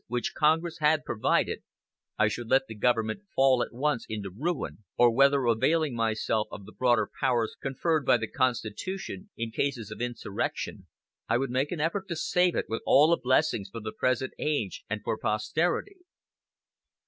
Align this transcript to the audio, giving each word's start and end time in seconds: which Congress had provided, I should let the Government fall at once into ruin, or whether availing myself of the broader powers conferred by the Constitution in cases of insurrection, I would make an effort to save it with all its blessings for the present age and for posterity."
which 0.07 0.33
Congress 0.33 0.79
had 0.79 1.05
provided, 1.05 1.61
I 2.17 2.27
should 2.27 2.47
let 2.49 2.65
the 2.65 2.73
Government 2.73 3.21
fall 3.35 3.61
at 3.61 3.71
once 3.71 4.03
into 4.09 4.31
ruin, 4.31 4.83
or 4.97 5.11
whether 5.11 5.45
availing 5.45 5.93
myself 5.93 6.47
of 6.51 6.65
the 6.65 6.71
broader 6.71 7.07
powers 7.19 7.55
conferred 7.61 8.03
by 8.03 8.17
the 8.17 8.27
Constitution 8.27 9.29
in 9.37 9.51
cases 9.51 9.91
of 9.91 10.01
insurrection, 10.01 10.87
I 11.29 11.37
would 11.37 11.51
make 11.51 11.71
an 11.71 11.81
effort 11.81 12.07
to 12.07 12.15
save 12.15 12.55
it 12.55 12.65
with 12.67 12.81
all 12.83 13.13
its 13.13 13.21
blessings 13.21 13.69
for 13.69 13.79
the 13.79 13.93
present 13.93 14.33
age 14.39 14.83
and 14.89 15.03
for 15.03 15.19
posterity." 15.19 15.97